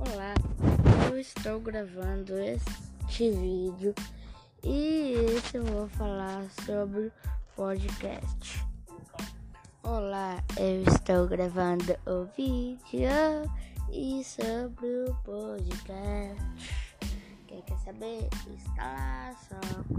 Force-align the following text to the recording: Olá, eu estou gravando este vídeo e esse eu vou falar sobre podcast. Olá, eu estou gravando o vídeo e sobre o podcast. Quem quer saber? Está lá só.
Olá, 0.00 0.32
eu 1.10 1.18
estou 1.18 1.58
gravando 1.58 2.38
este 2.38 3.30
vídeo 3.32 3.92
e 4.62 5.14
esse 5.36 5.56
eu 5.56 5.64
vou 5.64 5.88
falar 5.88 6.44
sobre 6.64 7.10
podcast. 7.56 8.64
Olá, 9.82 10.40
eu 10.56 10.84
estou 10.84 11.26
gravando 11.26 11.96
o 12.06 12.26
vídeo 12.36 13.10
e 13.90 14.22
sobre 14.22 14.86
o 15.08 15.14
podcast. 15.24 16.86
Quem 17.48 17.60
quer 17.62 17.78
saber? 17.78 18.28
Está 18.56 18.84
lá 18.84 19.36
só. 19.48 19.97